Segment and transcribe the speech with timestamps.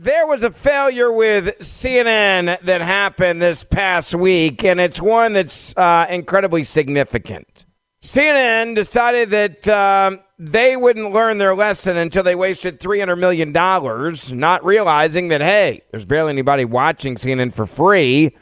[0.00, 5.76] there was a failure with CNN that happened this past week, and it's one that's
[5.76, 7.66] uh, incredibly significant.
[8.00, 13.50] CNN decided that um, they wouldn't learn their lesson until they wasted $300 million,
[14.38, 18.36] not realizing that, hey, there's barely anybody watching CNN for free.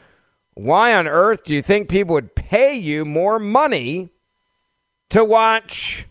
[0.52, 4.10] Why on earth do you think people would pay you more money
[5.08, 6.06] to watch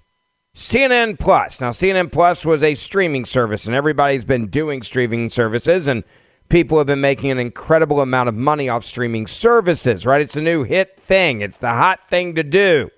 [0.56, 1.60] CNN Plus.
[1.60, 6.06] Now, CNN Plus was a streaming service, and everybody's been doing streaming services, and
[6.48, 10.22] people have been making an incredible amount of money off streaming services, right?
[10.22, 12.90] It's a new hit thing, it's the hot thing to do.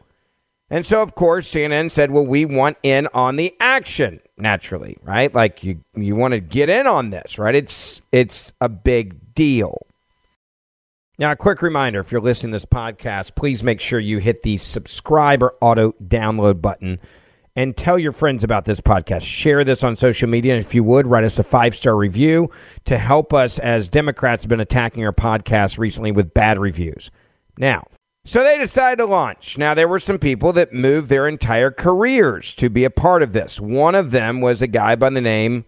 [0.69, 5.33] And so, of course, CNN said, well, we want in on the action, naturally, right?
[5.33, 7.55] Like you, you want to get in on this, right?
[7.55, 9.87] It's, it's a big deal.
[11.17, 14.43] Now, a quick reminder if you're listening to this podcast, please make sure you hit
[14.43, 16.99] the subscribe or auto download button
[17.57, 19.23] and tell your friends about this podcast.
[19.23, 20.53] Share this on social media.
[20.53, 22.51] And if you would, write us a five star review
[22.85, 27.09] to help us as Democrats have been attacking our podcast recently with bad reviews.
[27.57, 27.87] Now,
[28.23, 29.57] so they decided to launch.
[29.57, 33.33] Now, there were some people that moved their entire careers to be a part of
[33.33, 33.59] this.
[33.59, 35.65] One of them was a guy by the name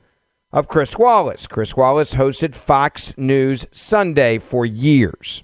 [0.51, 1.47] of Chris Wallace.
[1.47, 5.41] Chris Wallace hosted Fox News Sunday for years.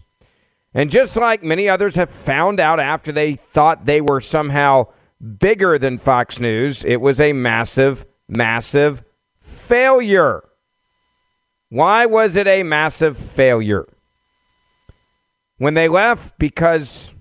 [0.75, 4.87] And just like many others have found out after they thought they were somehow
[5.25, 6.83] bigger than Fox News.
[6.85, 9.03] It was a massive, massive
[9.39, 10.43] failure.
[11.69, 13.85] Why was it a massive failure?
[15.57, 17.11] When they left, because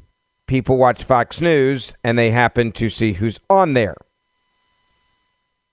[0.46, 3.96] people watch Fox News and they happen to see who's on there.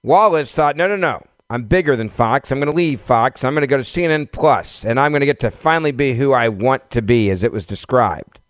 [0.04, 1.24] Wallace thought, no, no, no.
[1.50, 2.52] I'm bigger than Fox.
[2.52, 3.44] I'm going to leave Fox.
[3.44, 6.14] I'm going to go to CNN Plus, and I'm going to get to finally be
[6.14, 8.41] who I want to be, as it was described.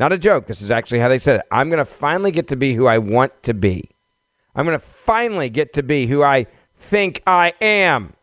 [0.00, 0.46] Not a joke.
[0.46, 1.46] This is actually how they said it.
[1.50, 3.90] I'm going to finally get to be who I want to be.
[4.54, 8.14] I'm going to finally get to be who I think I am.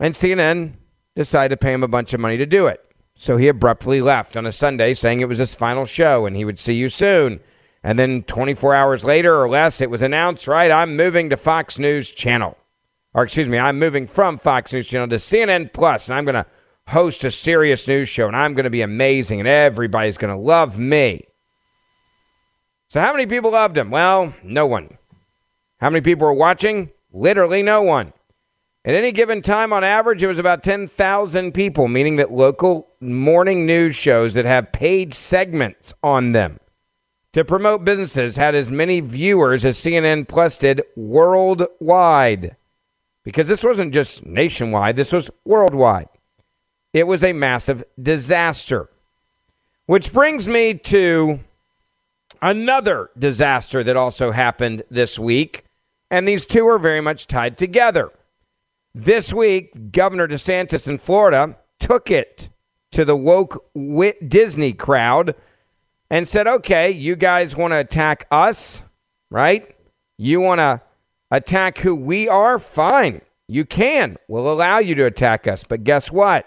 [0.00, 0.72] And CNN
[1.14, 2.80] decided to pay him a bunch of money to do it.
[3.14, 6.46] So he abruptly left on a Sunday saying it was his final show and he
[6.46, 7.40] would see you soon.
[7.82, 11.78] And then 24 hours later or less, it was announced, right, I'm moving to Fox
[11.78, 12.56] News Channel.
[13.12, 16.36] Or excuse me, I'm moving from Fox News Channel to CNN Plus, and I'm going
[16.36, 16.46] to
[16.88, 20.40] host a serious news show and I'm going to be amazing and everybody's going to
[20.40, 21.24] love me.
[22.88, 23.90] So, how many people loved him?
[23.90, 24.96] Well, no one.
[25.78, 26.90] How many people were watching?
[27.12, 28.12] Literally no one.
[28.84, 33.66] At any given time, on average, it was about 10,000 people, meaning that local morning
[33.66, 36.58] news shows that have paid segments on them
[37.34, 42.56] to promote businesses had as many viewers as CNN Plus did worldwide.
[43.24, 46.08] Because this wasn't just nationwide, this was worldwide.
[46.98, 48.90] It was a massive disaster.
[49.86, 51.38] Which brings me to
[52.42, 55.64] another disaster that also happened this week,
[56.10, 58.10] and these two are very much tied together.
[58.96, 62.50] This week, Governor DeSantis in Florida took it
[62.90, 65.36] to the woke wit Disney crowd
[66.10, 68.82] and said, okay, you guys want to attack us,
[69.30, 69.76] right?
[70.16, 70.82] You want to
[71.30, 72.58] attack who we are?
[72.58, 73.20] Fine.
[73.46, 74.16] You can.
[74.26, 75.62] We'll allow you to attack us.
[75.62, 76.44] But guess what?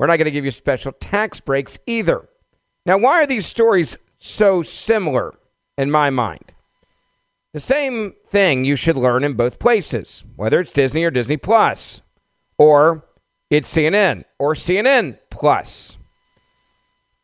[0.00, 2.26] We're not going to give you special tax breaks either.
[2.86, 5.34] Now, why are these stories so similar
[5.76, 6.54] in my mind?
[7.52, 12.00] The same thing you should learn in both places, whether it's Disney or Disney Plus,
[12.56, 13.04] or
[13.50, 15.98] it's CNN or CNN Plus.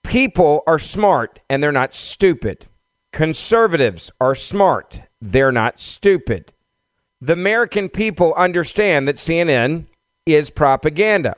[0.05, 2.67] People are smart and they're not stupid.
[3.11, 6.53] Conservatives are smart, they're not stupid.
[7.23, 9.87] The American people understand that CNN
[10.27, 11.37] is propaganda.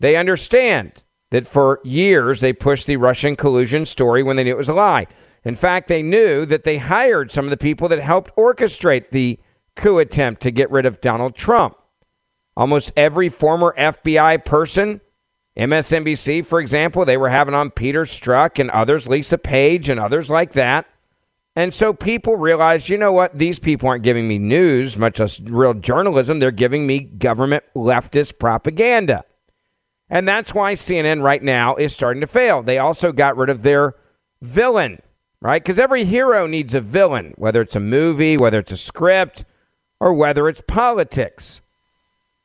[0.00, 4.58] They understand that for years they pushed the Russian collusion story when they knew it
[4.58, 5.06] was a lie.
[5.44, 9.38] In fact, they knew that they hired some of the people that helped orchestrate the
[9.76, 11.76] coup attempt to get rid of Donald Trump.
[12.56, 15.00] Almost every former FBI person,
[15.56, 20.28] MSNBC, for example, they were having on Peter Strzok and others, Lisa Page and others
[20.28, 20.86] like that.
[21.56, 23.36] And so people realized, you know what?
[23.36, 26.38] These people aren't giving me news, much less real journalism.
[26.38, 29.24] They're giving me government leftist propaganda.
[30.10, 32.62] And that's why CNN right now is starting to fail.
[32.62, 33.94] They also got rid of their
[34.42, 35.00] villain,
[35.40, 35.62] right?
[35.62, 39.44] Because every hero needs a villain, whether it's a movie, whether it's a script,
[40.00, 41.60] or whether it's politics.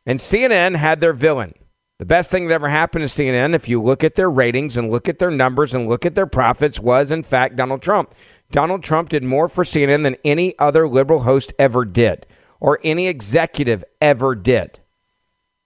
[0.06, 1.56] And CNN had their villain.
[1.98, 4.92] The best thing that ever happened to CNN, if you look at their ratings and
[4.92, 8.14] look at their numbers and look at their profits, was in fact Donald Trump.
[8.52, 12.28] Donald Trump did more for CNN than any other liberal host ever did,
[12.60, 14.80] or any executive ever did,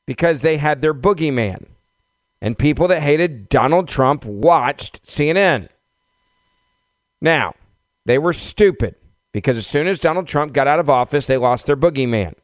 [0.05, 1.65] because they had their boogeyman.
[2.41, 5.69] And people that hated Donald Trump watched CNN.
[7.21, 7.53] Now,
[8.05, 8.95] they were stupid
[9.33, 12.35] because as soon as Donald Trump got out of office, they lost their boogeyman.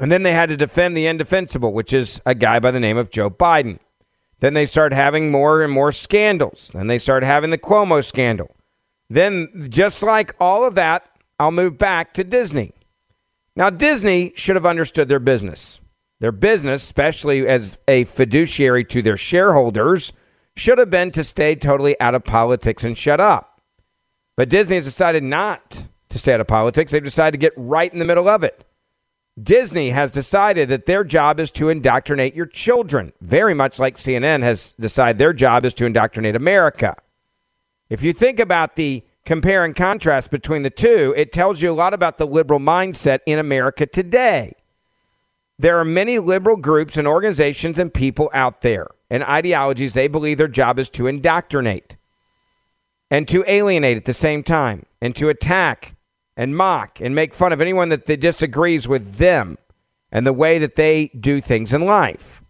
[0.00, 2.96] And then they had to defend the indefensible, which is a guy by the name
[2.96, 3.78] of Joe Biden.
[4.40, 6.70] Then they started having more and more scandals.
[6.72, 8.54] Then they started having the Cuomo scandal.
[9.10, 11.08] Then, just like all of that,
[11.40, 12.72] I'll move back to Disney.
[13.56, 15.80] Now, Disney should have understood their business.
[16.20, 20.12] Their business, especially as a fiduciary to their shareholders,
[20.56, 23.60] should have been to stay totally out of politics and shut up.
[24.36, 26.92] But Disney has decided not to stay out of politics.
[26.92, 28.64] They've decided to get right in the middle of it.
[29.40, 34.42] Disney has decided that their job is to indoctrinate your children, very much like CNN
[34.42, 36.96] has decided their job is to indoctrinate America.
[37.88, 41.72] If you think about the compare and contrast between the two, it tells you a
[41.72, 44.54] lot about the liberal mindset in America today.
[45.58, 50.38] There are many liberal groups and organizations and people out there and ideologies they believe
[50.38, 51.96] their job is to indoctrinate
[53.10, 55.96] and to alienate at the same time and to attack
[56.36, 59.58] and mock and make fun of anyone that, disagrees with them
[60.12, 62.42] and the way that they do things in life.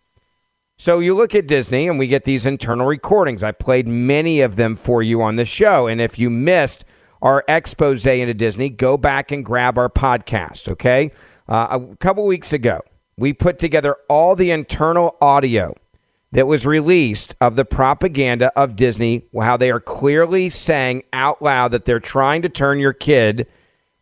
[0.76, 3.42] So you look at Disney and we get these internal recordings.
[3.42, 5.86] I played many of them for you on the show.
[5.86, 6.84] And if you missed
[7.20, 11.10] our expose into Disney, go back and grab our podcast, okay?
[11.48, 12.80] Uh, a couple weeks ago,
[13.18, 15.74] we put together all the internal audio
[16.30, 21.72] that was released of the propaganda of Disney, how they are clearly saying out loud
[21.72, 23.48] that they're trying to turn your kid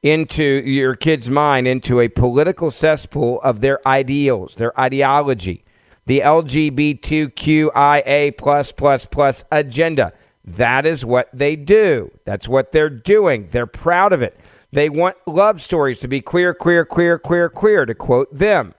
[0.02, 5.64] into your kid's mind into a political cesspool of their ideals, their ideology,
[6.04, 6.76] the LGBTQIA
[8.36, 10.12] plus plus plus agenda.
[10.44, 12.10] That is what they do.
[12.24, 13.48] That's what they're doing.
[13.50, 14.38] They're proud of it.
[14.72, 18.74] They want love stories to be queer, queer, queer, queer, queer, to quote them.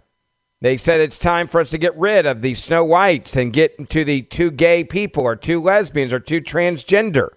[0.59, 3.89] They said it's time for us to get rid of the Snow Whites and get
[3.89, 7.29] to the two gay people or two lesbians or two transgender.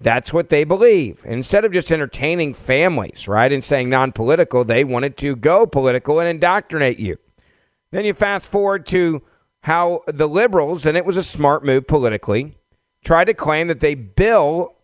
[0.00, 1.22] That's what they believe.
[1.24, 6.18] Instead of just entertaining families, right, and saying non political, they wanted to go political
[6.20, 7.18] and indoctrinate you.
[7.90, 9.22] Then you fast forward to
[9.62, 12.56] how the liberals, and it was a smart move politically,
[13.04, 14.74] tried to claim that they bill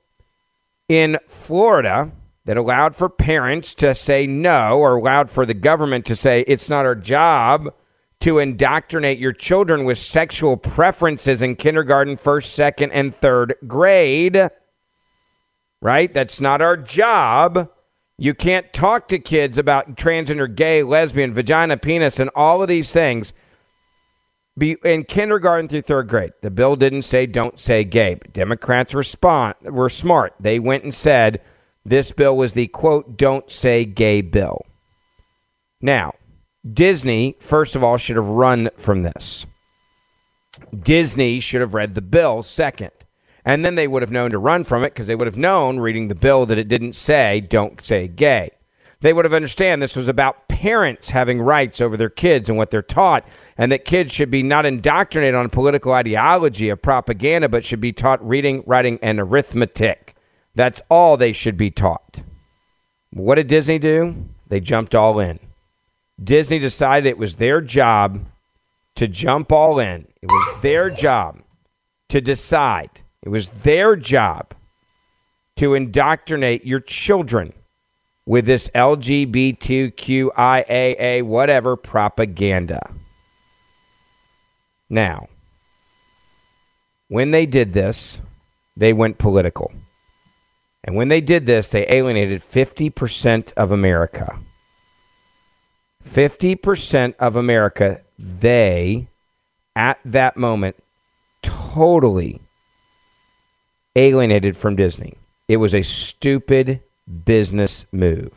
[0.89, 2.13] in Florida
[2.45, 6.69] that allowed for parents to say no or allowed for the government to say it's
[6.69, 7.73] not our job
[8.21, 14.51] to indoctrinate your children with sexual preferences in kindergarten, first, second, and third grade.
[15.81, 16.13] Right?
[16.13, 17.71] That's not our job
[18.17, 22.93] You can't talk to kids about transgender, gay, lesbian, vagina, penis, and all of these
[22.93, 23.33] things
[24.57, 26.33] be in kindergarten through third grade.
[26.41, 30.35] The bill didn't say don't say gay, but Democrats respond were smart.
[30.39, 31.41] They went and said
[31.85, 34.65] this bill was the quote don't say gay bill.
[35.81, 36.15] Now,
[36.71, 39.45] Disney, first of all, should have run from this.
[40.79, 42.91] Disney should have read the bill second.
[43.45, 45.79] And then they would have known to run from it because they would have known
[45.79, 48.51] reading the bill that it didn't say don't say gay.
[49.01, 52.71] They would have understand this was about parents having rights over their kids and what
[52.71, 57.67] they're taught and that kids should be not indoctrinated on political ideology or propaganda but
[57.67, 60.04] should be taught reading, writing and arithmetic.
[60.55, 62.23] That's all they should be taught.
[63.11, 64.29] What did Disney do?
[64.49, 65.39] They jumped all in.
[66.23, 68.25] Disney decided it was their job
[68.95, 70.07] to jump all in.
[70.23, 71.41] It was their job
[72.09, 73.03] to decide.
[73.23, 74.55] It was their job
[75.57, 77.53] to indoctrinate your children
[78.27, 82.91] with this LGBTQIAA whatever propaganda.
[84.89, 85.29] Now,
[87.09, 88.21] when they did this,
[88.77, 89.73] they went political.
[90.85, 94.39] And when they did this, they alienated 50% of America.
[96.07, 99.09] 50% of America, they,
[99.75, 100.77] at that moment,
[101.43, 102.43] totally
[103.97, 105.15] alienated from Disney.
[105.49, 106.81] It was a stupid
[107.25, 108.33] business move.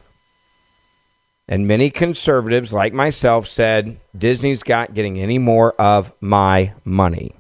[1.50, 7.36] And many conservatives, like myself, said Disney's got getting any more of my money.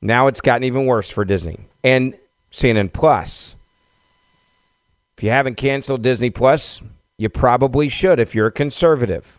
[0.00, 2.14] Now it's gotten even worse for Disney and
[2.52, 3.56] CNN Plus.
[5.16, 6.82] If you haven't canceled Disney Plus,
[7.18, 9.38] you probably should if you're a conservative.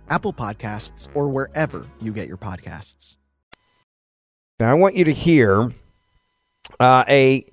[0.11, 3.15] Apple Podcasts, or wherever you get your podcasts.
[4.59, 5.73] Now, I want you to hear
[6.79, 7.45] uh, a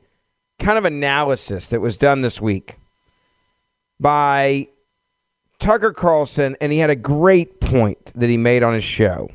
[0.58, 2.78] kind of analysis that was done this week
[4.00, 4.68] by
[5.60, 9.30] Tucker Carlson, and he had a great point that he made on his show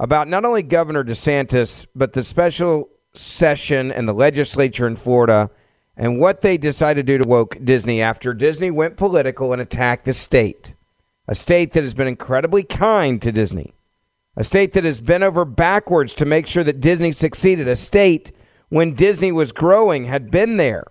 [0.00, 5.48] about not only Governor DeSantis, but the special session and the legislature in Florida
[5.96, 10.06] and what they decided to do to woke Disney after Disney went political and attacked
[10.06, 10.74] the state.
[11.30, 13.72] A state that has been incredibly kind to Disney.
[14.36, 17.68] A state that has bent over backwards to make sure that Disney succeeded.
[17.68, 18.32] A state
[18.68, 20.88] when Disney was growing had been there.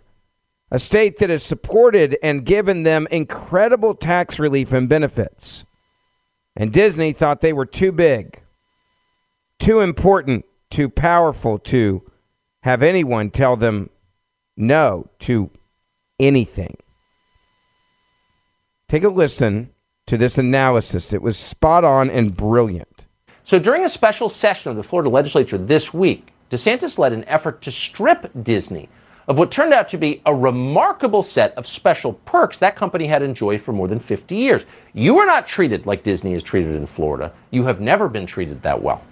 [0.72, 5.66] A state that has supported and given them incredible tax relief and benefits.
[6.56, 8.42] And Disney thought they were too big,
[9.60, 12.10] too important, too powerful to
[12.64, 13.90] have anyone tell them
[14.56, 15.52] no to
[16.18, 16.78] anything.
[18.88, 19.72] Take a listen
[20.10, 21.14] to this analysis.
[21.14, 23.06] It was spot on and brilliant.
[23.44, 27.62] So, during a special session of the Florida legislature this week, DeSantis led an effort
[27.62, 28.90] to strip Disney
[29.28, 33.22] of what turned out to be a remarkable set of special perks that company had
[33.22, 34.66] enjoyed for more than 50 years.
[34.94, 37.32] You are not treated like Disney is treated in Florida.
[37.52, 39.04] You have never been treated that well.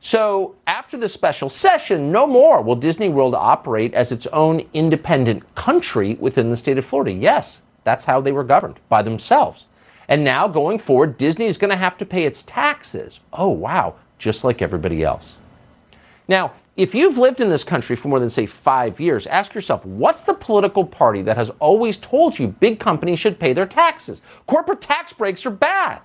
[0.00, 5.54] So, after the special session, no more will Disney World operate as its own independent
[5.54, 7.12] country within the state of Florida.
[7.12, 9.66] Yes, that's how they were governed by themselves.
[10.08, 13.20] And now, going forward, Disney is going to have to pay its taxes.
[13.32, 15.34] Oh, wow, just like everybody else.
[16.28, 19.84] Now, if you've lived in this country for more than, say, five years, ask yourself
[19.86, 24.22] what's the political party that has always told you big companies should pay their taxes?
[24.46, 26.00] Corporate tax breaks are bad.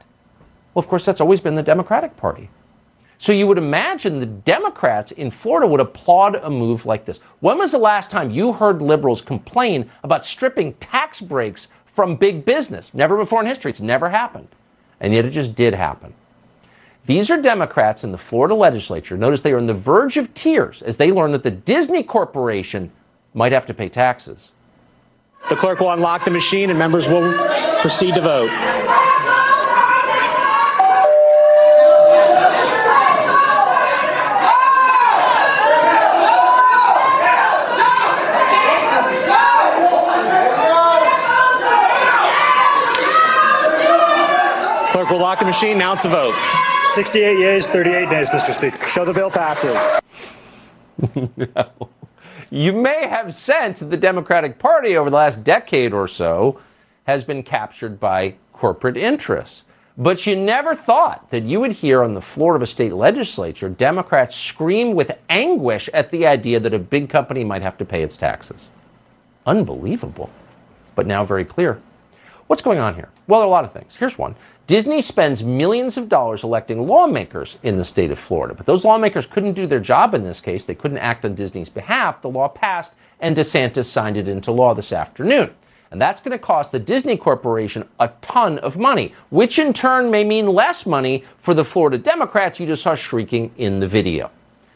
[0.74, 2.50] Well, of course, that's always been the Democratic Party.
[3.18, 7.20] So you would imagine the Democrats in Florida would applaud a move like this.
[7.42, 12.46] When was the last time you heard liberals complain about stripping tax breaks from big
[12.46, 12.94] business?
[12.94, 13.72] Never before in history.
[13.72, 14.48] It's never happened.
[15.00, 16.14] And yet it just did happen.
[17.06, 19.18] These are Democrats in the Florida legislature.
[19.18, 22.92] Notice they are on the verge of tears as they learn that the Disney Corporation
[23.34, 24.50] might have to pay taxes.
[25.50, 27.34] The clerk will unlock the machine and members will
[27.82, 28.99] proceed to vote.
[45.10, 45.78] Will lock the machine.
[45.78, 46.36] Announce the vote.
[46.94, 48.54] 68 yeas, 38 nays, Mr.
[48.54, 48.88] Speaker.
[48.88, 49.76] Show the bill passes.
[51.38, 51.90] no.
[52.52, 56.60] You may have sensed that the Democratic Party over the last decade or so
[57.06, 59.64] has been captured by corporate interests.
[59.98, 63.68] But you never thought that you would hear on the floor of a state legislature
[63.68, 68.04] Democrats scream with anguish at the idea that a big company might have to pay
[68.04, 68.70] its taxes.
[69.46, 70.30] Unbelievable.
[70.96, 71.82] But now very clear.
[72.48, 73.10] What's going on here?
[73.28, 73.96] Well, there are a lot of things.
[73.96, 74.36] Here's one.
[74.70, 79.26] Disney spends millions of dollars electing lawmakers in the state of Florida, but those lawmakers
[79.26, 80.66] couldn't do their job in this case.
[80.66, 82.22] They couldn't act on Disney's behalf.
[82.22, 85.50] The law passed, and DeSantis signed it into law this afternoon.
[85.90, 90.12] And that's going to cost the Disney Corporation a ton of money, which in turn
[90.12, 94.30] may mean less money for the Florida Democrats you just saw shrieking in the video.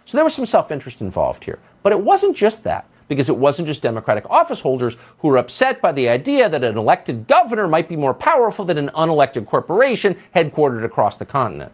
[0.05, 1.59] So there was some self interest involved here.
[1.83, 5.81] But it wasn't just that because it wasn't just Democratic office holders who were upset
[5.81, 10.15] by the idea that an elected governor might be more powerful than an unelected corporation
[10.35, 11.71] headquartered across the continent.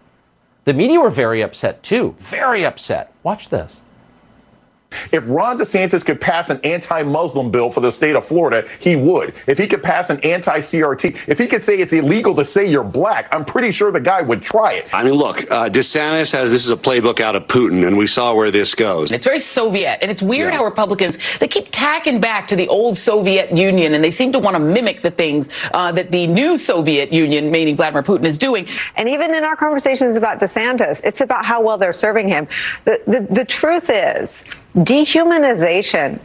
[0.66, 3.14] The media were very upset too, very upset.
[3.24, 3.82] Watch this.
[5.12, 9.34] If Ron DeSantis could pass an anti-Muslim bill for the state of Florida, he would.
[9.48, 12.84] If he could pass an anti-CRT, if he could say it's illegal to say you're
[12.84, 14.94] black, I'm pretty sure the guy would try it.
[14.94, 18.08] I mean, look, uh, DeSantis has this is a playbook out of Putin, and we
[18.08, 19.12] saw where this goes.
[19.12, 20.60] It's very Soviet, and it's weird yeah.
[20.60, 24.40] how Republicans they keep tacking back to the old Soviet Union, and they seem to
[24.40, 28.38] want to mimic the things uh, that the new Soviet Union, meaning Vladimir Putin, is
[28.38, 28.68] doing.
[28.96, 32.48] And even in our conversations about DeSantis, it's about how well they're serving him.
[32.86, 34.44] The the, the truth is
[34.80, 36.20] Dehumanization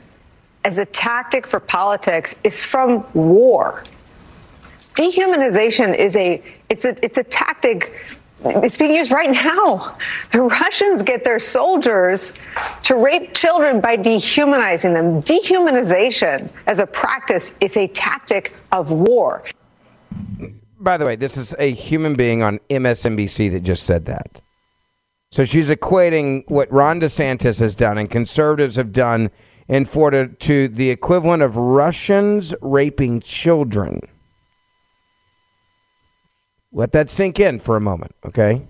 [0.65, 3.85] as a tactic for politics is from war.
[4.95, 9.97] Dehumanization is a it's a it's a tactic it's being used right now.
[10.31, 12.33] The Russians get their soldiers
[12.85, 15.23] to rape children by dehumanizing them.
[15.23, 19.43] Dehumanization as a practice is a tactic of war.
[20.79, 24.43] By the way, this is a human being on MSNBC that just said that.
[25.35, 29.33] So she's equating what Ron DeSantis has done and conservatives have done
[29.67, 33.99] in Florida to the equivalent of Russians raping children.
[36.71, 38.65] Let that sink in for a moment, okay?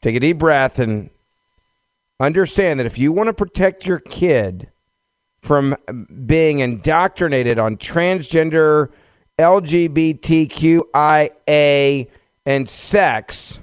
[0.00, 1.10] Take a deep breath and
[2.18, 4.68] understand that if you want to protect your kid
[5.42, 5.76] from
[6.26, 8.90] being indoctrinated on transgender,
[9.38, 10.08] LGBTQIA,
[12.44, 13.60] and sex,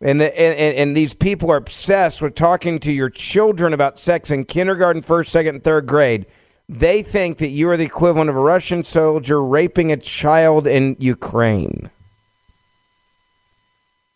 [0.00, 4.30] and, the, and, and these people are obsessed with talking to your children about sex
[4.30, 6.26] in kindergarten, first, second, and third grade.
[6.68, 10.96] They think that you are the equivalent of a Russian soldier raping a child in
[10.98, 11.90] Ukraine.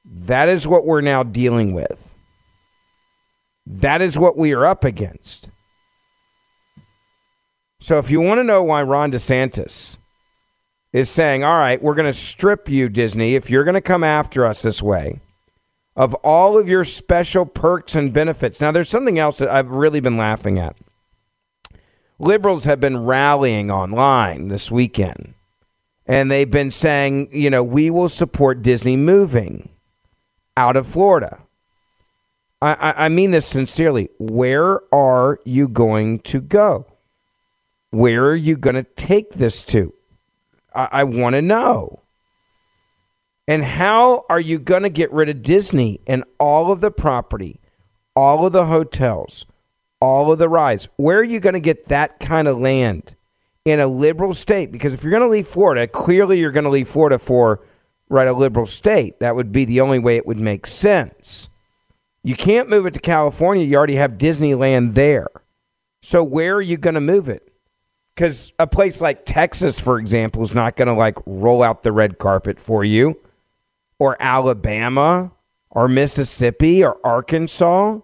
[0.04, 2.14] That is what we're now dealing with.
[3.66, 5.50] That is what we are up against.
[7.80, 9.98] So if you want to know why Ron DeSantis
[10.92, 14.04] is saying, all right, we're going to strip you, Disney, if you're going to come
[14.04, 15.20] after us this way,
[15.96, 18.60] of all of your special perks and benefits.
[18.60, 20.76] Now, there's something else that I've really been laughing at.
[22.18, 25.34] Liberals have been rallying online this weekend,
[26.06, 29.70] and they've been saying, you know, we will support Disney moving
[30.56, 31.40] out of Florida.
[32.62, 34.08] I, I, I mean this sincerely.
[34.18, 36.86] Where are you going to go?
[37.90, 39.92] Where are you going to take this to?
[40.74, 42.03] I, I want to know.
[43.46, 47.60] And how are you going to get rid of Disney and all of the property,
[48.16, 49.44] all of the hotels,
[50.00, 50.88] all of the rides?
[50.96, 53.14] Where are you going to get that kind of land
[53.64, 54.72] in a liberal state?
[54.72, 57.60] Because if you're going to leave Florida, clearly you're going to leave Florida for
[58.08, 59.20] right a liberal state.
[59.20, 61.50] That would be the only way it would make sense.
[62.22, 63.66] You can't move it to California.
[63.66, 65.28] You already have Disneyland there.
[66.00, 67.52] So where are you going to move it?
[68.14, 71.92] Because a place like Texas, for example, is not going to like roll out the
[71.92, 73.20] red carpet for you
[73.98, 75.32] or Alabama
[75.70, 77.98] or Mississippi or Arkansas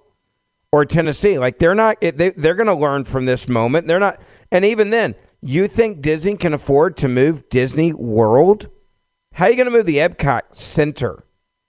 [0.72, 1.38] or Tennessee.
[1.38, 3.86] Like they're not they they're going to learn from this moment.
[3.86, 8.68] They're not and even then, you think Disney can afford to move Disney World?
[9.32, 11.24] How are you going to move the Epcot Center?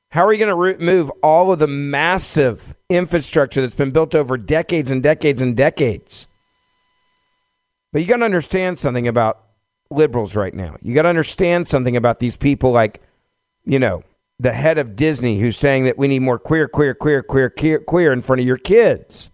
[0.09, 4.37] How are you going to move all of the massive infrastructure that's been built over
[4.37, 6.27] decades and decades and decades?
[7.93, 9.41] But you got to understand something about
[9.89, 10.75] liberals right now.
[10.81, 13.01] You got to understand something about these people like,
[13.63, 14.03] you know,
[14.41, 17.79] the head of Disney who's saying that we need more queer, queer, queer, queer, queer,
[17.79, 19.29] queer in front of your kids.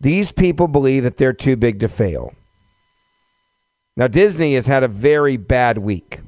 [0.00, 2.34] These people believe that they're too big to fail.
[3.96, 6.20] Now, Disney has had a very bad week,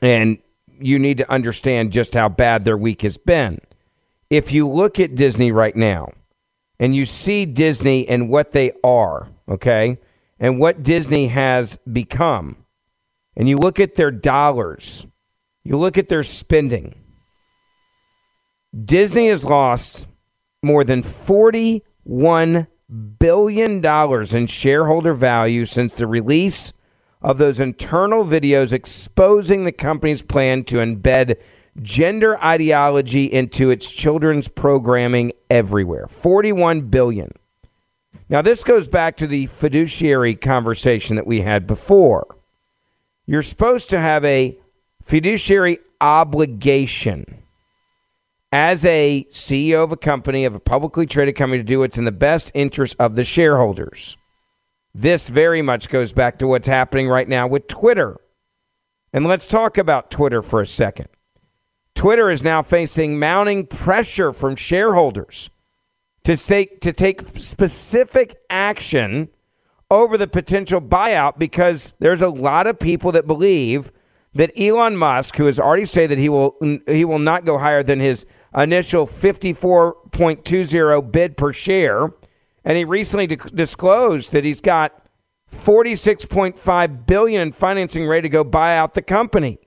[0.00, 0.38] and
[0.78, 3.58] you need to understand just how bad their week has been.
[4.30, 6.12] If you look at Disney right now
[6.78, 9.98] and you see Disney and what they are, okay,
[10.38, 12.56] and what Disney has become,
[13.34, 15.06] and you look at their dollars,
[15.66, 16.94] you look at their spending,
[18.84, 20.06] Disney has lost
[20.62, 22.68] more than $41
[23.18, 26.72] billion in shareholder value since the release
[27.20, 31.36] of those internal videos exposing the company's plan to embed
[31.82, 36.06] gender ideology into its children's programming everywhere.
[36.06, 37.32] 41 billion.
[38.28, 42.36] Now this goes back to the fiduciary conversation that we had before.
[43.26, 44.56] You're supposed to have a
[45.06, 47.42] fiduciary obligation
[48.52, 52.04] as a CEO of a company, of a publicly traded company, to do what's in
[52.04, 54.16] the best interest of the shareholders.
[54.94, 58.18] This very much goes back to what's happening right now with Twitter.
[59.12, 61.08] And let's talk about Twitter for a second.
[61.94, 65.50] Twitter is now facing mounting pressure from shareholders
[66.24, 69.28] to take, to take specific action
[69.90, 73.92] over the potential buyout because there's a lot of people that believe
[74.36, 77.82] that Elon Musk, who has already said that he will he will not go higher
[77.82, 82.12] than his initial 54.20 bid per share,
[82.64, 85.02] and he recently di- disclosed that he's got
[85.54, 89.58] 46.5 billion in financing ready to go buy out the company.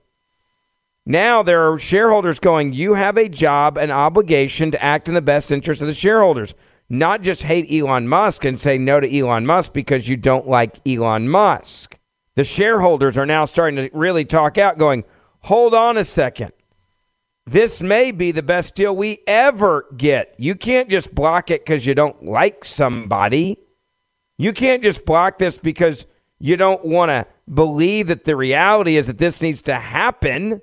[1.04, 5.20] Now there are shareholders going, you have a job, an obligation to act in the
[5.20, 6.54] best interest of the shareholders,
[6.88, 10.80] not just hate Elon Musk and say no to Elon Musk because you don't like
[10.86, 11.99] Elon Musk.
[12.36, 15.04] The shareholders are now starting to really talk out, going,
[15.40, 16.52] hold on a second.
[17.46, 20.34] This may be the best deal we ever get.
[20.38, 23.58] You can't just block it because you don't like somebody.
[24.38, 26.06] You can't just block this because
[26.38, 30.62] you don't want to believe that the reality is that this needs to happen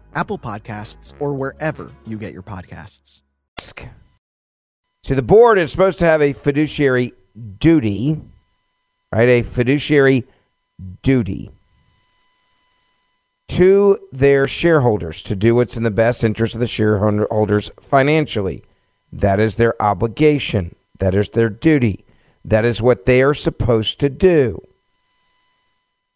[0.13, 3.21] Apple Podcasts, or wherever you get your podcasts.
[5.03, 7.13] So the board is supposed to have a fiduciary
[7.57, 8.21] duty,
[9.11, 9.29] right?
[9.29, 10.25] A fiduciary
[11.01, 11.51] duty
[13.49, 18.63] to their shareholders to do what's in the best interest of the shareholders financially.
[19.11, 20.75] That is their obligation.
[20.99, 22.05] That is their duty.
[22.45, 24.61] That is what they are supposed to do.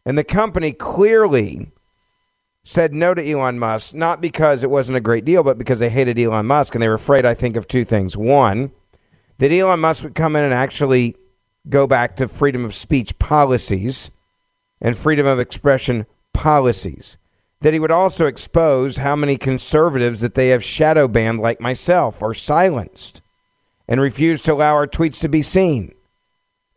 [0.05, 1.71] And the company clearly
[2.67, 5.89] said no to Elon Musk, not because it wasn't a great deal, but because they
[5.89, 6.73] hated Elon Musk.
[6.73, 8.17] And they were afraid, I think, of two things.
[8.17, 8.71] One,
[9.37, 11.15] that Elon Musk would come in and actually
[11.69, 14.09] go back to freedom of speech policies
[14.81, 17.17] and freedom of expression policies.
[17.61, 22.21] That he would also expose how many conservatives that they have shadow banned, like myself,
[22.23, 23.21] are silenced
[23.87, 25.93] and refuse to allow our tweets to be seen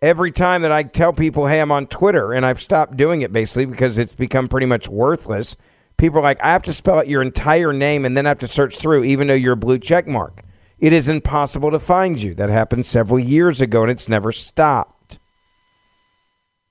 [0.00, 3.32] every time that I tell people, hey, I'm on Twitter, and I've stopped doing it
[3.32, 5.56] basically because it's become pretty much worthless.
[5.98, 8.38] People are like, I have to spell out your entire name and then I have
[8.40, 10.42] to search through, even though you're a blue check mark.
[10.78, 12.34] It is impossible to find you.
[12.34, 15.18] That happened several years ago and it's never stopped.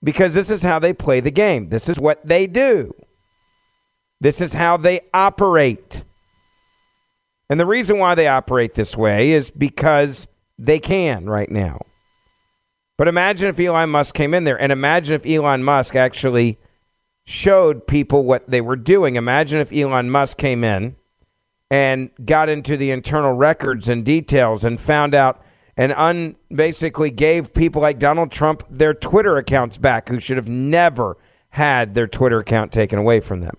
[0.01, 1.67] Because this is how they play the game.
[1.67, 2.93] This is what they do.
[4.21, 6.03] This is how they operate.
[7.49, 11.81] And the reason why they operate this way is because they can right now.
[12.97, 16.57] But imagine if Elon Musk came in there and imagine if Elon Musk actually
[17.29, 19.17] showed people what they were doing.
[19.17, 20.95] Imagine if Elon Musk came in
[21.69, 25.43] and got into the internal records and details and found out
[25.75, 30.47] and un- basically gave people like Donald Trump their Twitter accounts back who should have
[30.47, 31.17] never
[31.49, 33.57] had their Twitter account taken away from them.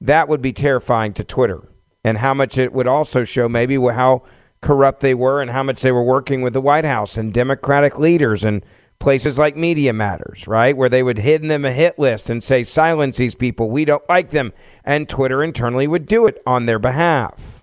[0.00, 1.68] That would be terrifying to Twitter
[2.02, 4.22] and how much it would also show maybe how
[4.62, 7.98] corrupt they were and how much they were working with the White House and Democratic
[7.98, 8.64] leaders and
[8.98, 10.76] places like Media Matters, right?
[10.76, 14.08] Where they would hit them a hit list and say, silence these people, we don't
[14.08, 14.52] like them.
[14.84, 17.62] And Twitter internally would do it on their behalf.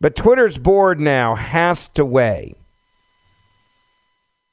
[0.00, 2.56] But Twitter's board now has to weigh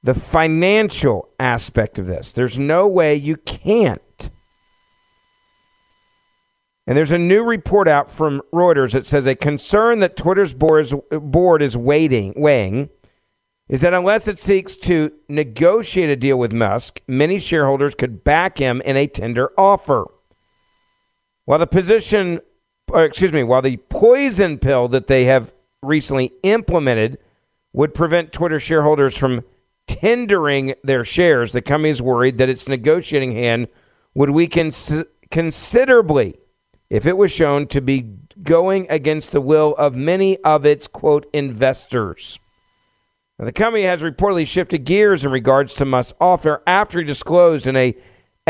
[0.04, 2.32] the financial aspect of this.
[2.32, 4.30] There's no way you can't
[6.90, 11.62] and there's a new report out from Reuters that says a concern that Twitter's board
[11.62, 12.90] is waiting, weighing
[13.70, 18.58] is that unless it seeks to negotiate a deal with Musk, many shareholders could back
[18.58, 20.08] him in a tender offer.
[21.46, 22.42] While the position,
[22.94, 25.54] excuse me, while the poison pill that they have
[25.84, 27.20] recently implemented
[27.72, 29.44] would prevent Twitter shareholders from
[29.88, 33.68] tendering their shares, the company is worried that its negotiating hand
[34.16, 34.72] would weaken
[35.30, 36.36] considerably
[36.90, 41.30] if it was shown to be going against the will of many of its, quote,
[41.34, 42.40] investors.
[43.40, 47.66] Now, the company has reportedly shifted gears in regards to Musk's offer after he disclosed
[47.66, 47.96] in a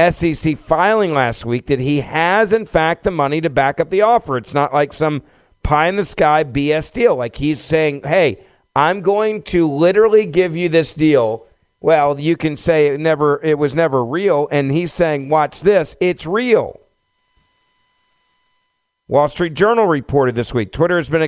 [0.10, 4.02] SEC filing last week that he has, in fact, the money to back up the
[4.02, 4.36] offer.
[4.36, 5.22] It's not like some
[5.62, 7.16] pie in the sky BS deal.
[7.16, 8.44] Like he's saying, hey,
[8.76, 11.46] I'm going to literally give you this deal.
[11.82, 15.96] Well, you can say it never it was never real and he's saying, "Watch this,
[16.02, 16.80] it's real."
[19.08, 21.22] Wall Street Journal reported this week Twitter has been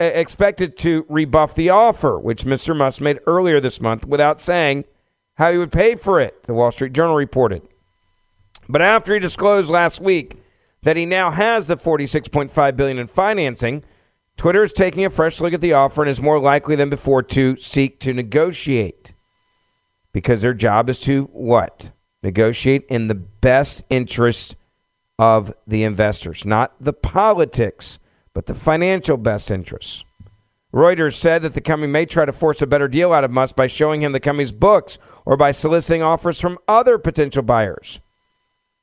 [0.00, 2.76] expected to rebuff the offer, which Mr.
[2.76, 4.84] Musk made earlier this month without saying
[5.34, 7.62] how he would pay for it, the Wall Street Journal reported.
[8.68, 10.42] But after he disclosed last week
[10.82, 13.82] that he now has the 46.5 billion in financing,
[14.36, 17.22] Twitter is taking a fresh look at the offer and is more likely than before
[17.22, 19.12] to seek to negotiate.
[20.12, 21.90] Because their job is to what?
[22.22, 24.56] Negotiate in the best interest
[25.18, 27.98] of the investors, not the politics,
[28.38, 30.04] but the financial best interests.
[30.72, 33.56] Reuters said that the company may try to force a better deal out of Musk
[33.56, 34.96] by showing him the company's books
[35.26, 37.98] or by soliciting offers from other potential buyers.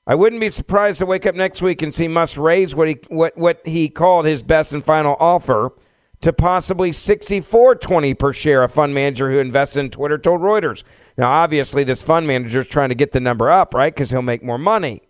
[0.06, 2.98] I wouldn't be surprised to wake up next week and see Musk raise what he
[3.08, 5.72] what, what he called his best and final offer
[6.20, 8.62] to possibly 64.20 per share.
[8.62, 10.84] A fund manager who invested in Twitter told Reuters.
[11.18, 13.96] Now, obviously, this fund manager is trying to get the number up, right?
[13.96, 15.04] Because he'll make more money.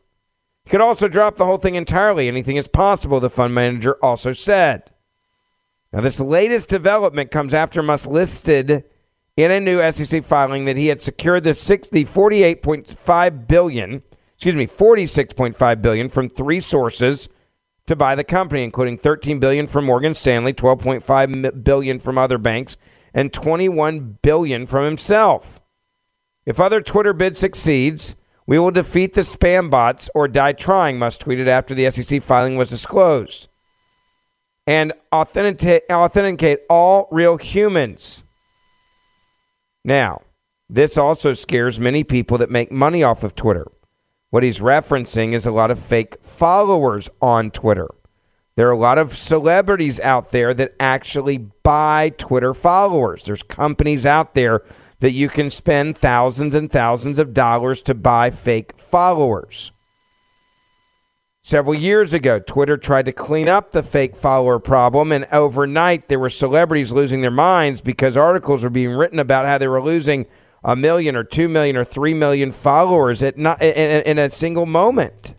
[0.65, 2.27] He could also drop the whole thing entirely.
[2.27, 4.91] Anything is possible, the fund manager also said.
[5.93, 8.83] Now, this latest development comes after Musk listed
[9.37, 14.65] in a new SEC filing that he had secured the 60, 48.5 billion, excuse me,
[14.65, 17.29] 46.5 billion from three sources
[17.85, 22.75] to buy the company, including 13 billion from Morgan Stanley, 12.5 billion from other banks,
[23.13, 25.61] and 21 billion from himself.
[26.45, 28.15] If other Twitter bid succeeds,
[28.47, 32.57] we will defeat the spam bots or die trying, Musk tweeted after the SEC filing
[32.57, 33.47] was disclosed.
[34.67, 38.23] And authenticate, authenticate all real humans.
[39.83, 40.21] Now,
[40.69, 43.67] this also scares many people that make money off of Twitter.
[44.31, 47.87] What he's referencing is a lot of fake followers on Twitter.
[48.55, 53.23] There are a lot of celebrities out there that actually buy Twitter followers.
[53.23, 54.63] There's companies out there
[54.99, 59.71] that you can spend thousands and thousands of dollars to buy fake followers.
[61.43, 66.17] Several years ago, Twitter tried to clean up the fake follower problem, and overnight there
[66.17, 70.25] were celebrities losing their minds because articles were being written about how they were losing
[70.63, 74.65] a million or two million or three million followers at not in, in a single
[74.65, 75.35] moment.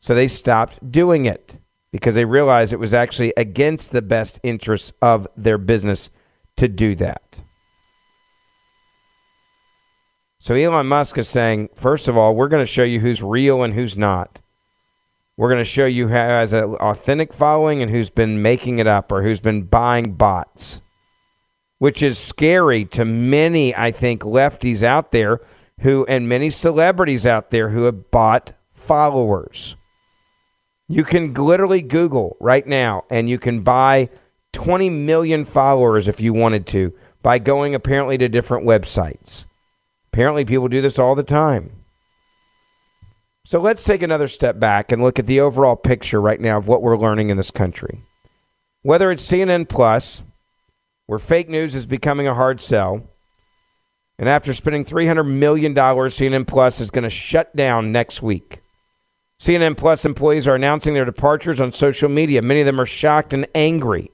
[0.00, 1.58] So they stopped doing it
[1.92, 6.08] because they realized it was actually against the best interests of their business
[6.56, 7.42] to do that.
[10.44, 13.62] So Elon Musk is saying, first of all, we're going to show you who's real
[13.62, 14.42] and who's not.
[15.38, 18.86] We're going to show you who has an authentic following and who's been making it
[18.86, 20.82] up or who's been buying bots,
[21.78, 25.40] which is scary to many, I think, lefties out there
[25.80, 29.76] who, and many celebrities out there who have bought followers.
[30.88, 34.10] You can literally Google right now and you can buy
[34.52, 39.46] 20 million followers if you wanted to by going apparently to different websites.
[40.14, 41.72] Apparently, people do this all the time.
[43.44, 46.68] So let's take another step back and look at the overall picture right now of
[46.68, 48.04] what we're learning in this country.
[48.82, 50.22] Whether it's CNN Plus,
[51.06, 53.02] where fake news is becoming a hard sell,
[54.16, 58.60] and after spending $300 million, CNN Plus is going to shut down next week.
[59.42, 62.40] CNN Plus employees are announcing their departures on social media.
[62.40, 64.12] Many of them are shocked and angry.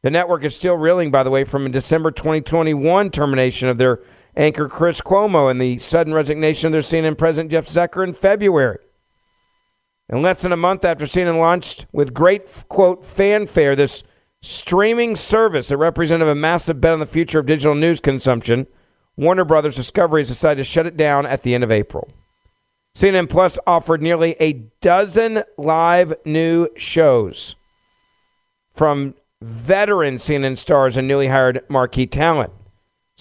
[0.00, 4.00] The network is still reeling, by the way, from a December 2021 termination of their
[4.36, 8.78] anchor Chris Cuomo and the sudden resignation of their CNN president Jeff Zucker in February.
[10.08, 14.02] And less than a month after CNN launched with great, quote, fanfare, this
[14.42, 18.66] streaming service that represented a massive bet on the future of digital news consumption,
[19.16, 22.10] Warner Brothers Discovery has decided to shut it down at the end of April.
[22.96, 27.54] CNN Plus offered nearly a dozen live new shows
[28.74, 32.52] from veteran CNN stars and newly hired marquee talent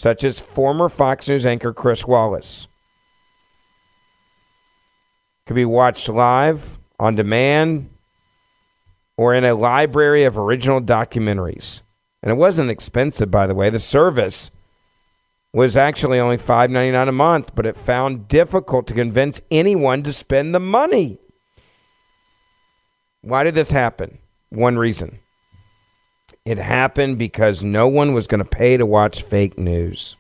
[0.02, 2.66] such as former Fox News anchor Chris Wallace.
[5.46, 7.88] Could be watched live, on demand,
[9.16, 11.84] or in a library of original documentaries.
[12.24, 13.70] And it wasn't expensive, by the way.
[13.70, 14.50] The service
[15.54, 20.56] was actually only $5.99 a month, but it found difficult to convince anyone to spend
[20.56, 21.20] the money.
[23.22, 24.18] Why did this happen?
[24.50, 25.20] One reason
[26.46, 30.16] it happened because no one was going to pay to watch fake news.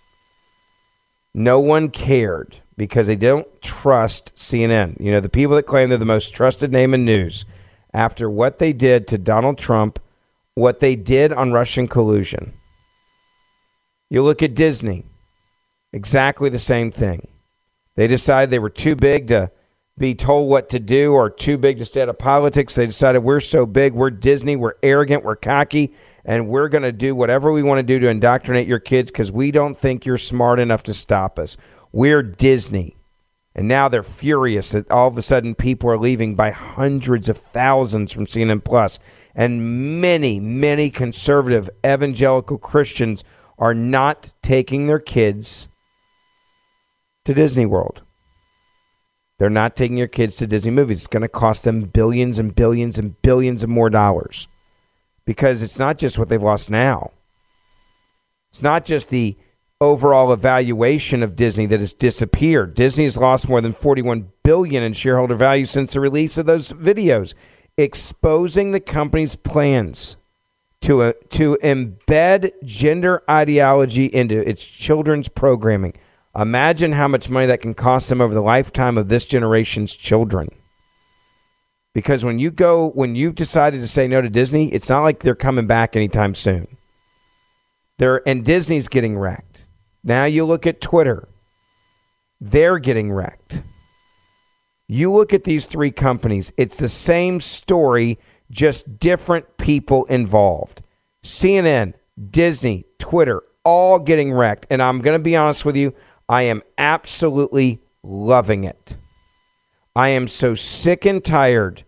[1.33, 4.99] No one cared because they don't trust CNN.
[4.99, 7.45] You know, the people that claim they're the most trusted name in news
[7.93, 9.99] after what they did to Donald Trump,
[10.55, 12.53] what they did on Russian collusion.
[14.09, 15.05] You look at Disney,
[15.93, 17.27] exactly the same thing.
[17.95, 19.51] They decided they were too big to
[19.97, 22.75] be told what to do or too big to stay out of politics.
[22.75, 25.93] They decided we're so big, we're Disney, we're arrogant, we're cocky,
[26.23, 29.31] and we're going to do whatever we want to do to indoctrinate your kids because
[29.31, 31.57] we don't think you're smart enough to stop us.
[31.91, 32.97] We're Disney.
[33.53, 37.37] And now they're furious that all of a sudden people are leaving by hundreds of
[37.37, 38.99] thousands from CNN Plus.
[39.35, 43.23] And many, many conservative evangelical Christians
[43.57, 45.67] are not taking their kids
[47.25, 48.03] to Disney World.
[49.37, 50.99] They're not taking your kids to Disney movies.
[50.99, 54.47] It's going to cost them billions and billions and billions of more dollars
[55.31, 57.11] because it's not just what they've lost now.
[58.49, 59.37] It's not just the
[59.79, 62.73] overall evaluation of Disney that has disappeared.
[62.75, 66.73] Disney has lost more than 41 billion in shareholder value since the release of those
[66.73, 67.33] videos,
[67.77, 70.17] exposing the company's plans
[70.81, 75.93] to uh, to embed gender ideology into its children's programming.
[76.35, 80.49] Imagine how much money that can cost them over the lifetime of this generation's children.
[81.93, 85.19] Because when you go, when you've decided to say no to Disney, it's not like
[85.19, 86.67] they're coming back anytime soon.
[87.97, 89.67] They're, and Disney's getting wrecked.
[90.03, 91.27] Now you look at Twitter,
[92.39, 93.61] they're getting wrecked.
[94.87, 98.19] You look at these three companies, it's the same story,
[98.49, 100.81] just different people involved.
[101.23, 101.93] CNN,
[102.29, 104.65] Disney, Twitter, all getting wrecked.
[104.69, 105.93] And I'm going to be honest with you,
[106.27, 108.97] I am absolutely loving it.
[109.95, 111.83] I am so sick and tired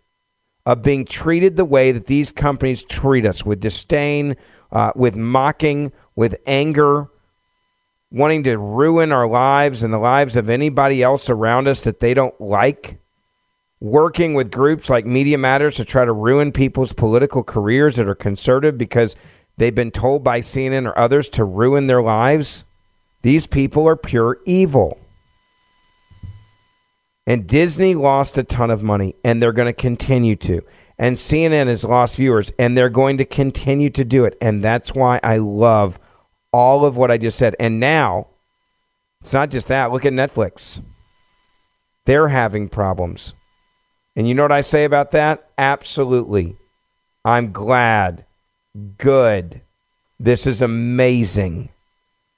[0.66, 4.36] of being treated the way that these companies treat us with disdain,
[4.72, 7.08] uh, with mocking, with anger,
[8.12, 12.14] wanting to ruin our lives and the lives of anybody else around us that they
[12.14, 13.00] don't like.
[13.80, 18.16] Working with groups like Media Matters to try to ruin people's political careers that are
[18.16, 19.16] conservative because
[19.58, 22.64] they've been told by CNN or others to ruin their lives.
[23.24, 25.00] These people are pure evil.
[27.26, 30.62] And Disney lost a ton of money, and they're going to continue to.
[30.98, 34.38] And CNN has lost viewers, and they're going to continue to do it.
[34.42, 36.00] And that's why I love
[36.52, 37.56] all of what I just said.
[37.60, 38.28] And now,
[39.22, 39.92] it's not just that.
[39.92, 40.84] Look at Netflix.
[42.06, 43.34] They're having problems.
[44.16, 45.50] And you know what I say about that?
[45.58, 46.58] Absolutely.
[47.26, 48.26] I'm glad.
[48.98, 49.62] Good.
[50.20, 51.70] This is amazing.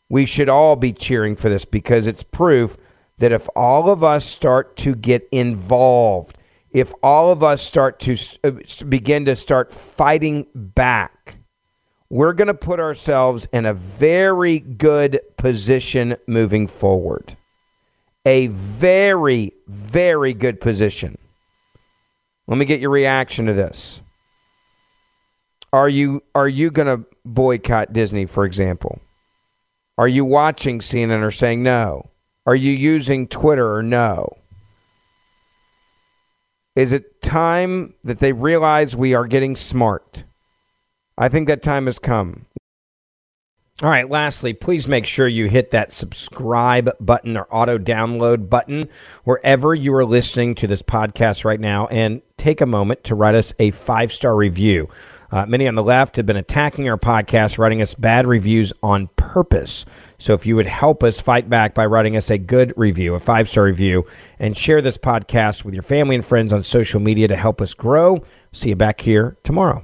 [0.09, 2.77] We should all be cheering for this because it's proof
[3.17, 6.37] that if all of us start to get involved,
[6.71, 8.51] if all of us start to uh,
[8.87, 11.37] begin to start fighting back,
[12.09, 17.37] we're going to put ourselves in a very good position moving forward.
[18.25, 21.17] A very, very good position.
[22.47, 24.01] Let me get your reaction to this.
[25.71, 28.99] Are you are you going to boycott Disney, for example?
[29.97, 32.09] Are you watching CNN or saying no?
[32.45, 34.37] Are you using Twitter or no?
[36.75, 40.25] Is it time that they realize we are getting smart?
[41.17, 42.45] I think that time has come.
[43.81, 48.89] All right, lastly, please make sure you hit that subscribe button or auto download button
[49.23, 53.35] wherever you are listening to this podcast right now and take a moment to write
[53.35, 54.87] us a five star review.
[55.31, 59.07] Uh, many on the left have been attacking our podcast, writing us bad reviews on
[59.15, 59.85] purpose.
[60.17, 63.19] So if you would help us fight back by writing us a good review, a
[63.19, 64.05] five star review,
[64.39, 67.73] and share this podcast with your family and friends on social media to help us
[67.73, 68.23] grow.
[68.51, 69.83] See you back here tomorrow.